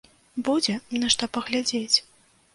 Будзе, 0.47 0.73
на 1.03 1.11
што 1.17 1.31
паглядзець! 1.39 1.97